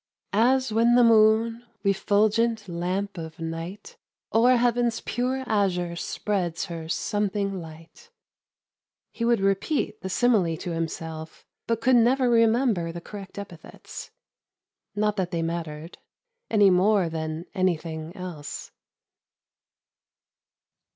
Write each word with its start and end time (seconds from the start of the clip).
As 0.33 0.73
when 0.73 0.95
the 0.95 1.03
moon, 1.03 1.63
refulgent 1.83 2.67
lamp 2.67 3.19
of 3.19 3.37
night, 3.39 3.97
O'er 4.33 4.55
heaven's 4.57 4.99
pure 4.99 5.43
azure 5.45 5.95
spreads 5.95 6.65
her 6.65 6.89
something 6.89 7.61
light. 7.61 8.09
He 9.11 9.23
would 9.23 9.39
repeat 9.41 10.01
the 10.01 10.09
simile 10.09 10.57
to 10.57 10.71
himself, 10.71 11.45
but 11.67 11.81
could 11.81 11.97
never 11.97 12.27
remember 12.31 12.91
the 12.91 12.99
correct 12.99 13.37
epithets. 13.37 14.09
Not 14.95 15.17
that 15.17 15.29
they 15.29 15.43
mattered— 15.43 15.99
any 16.49 16.71
more 16.71 17.07
than 17.07 17.45
anything 17.53 18.15
else. 18.17 18.71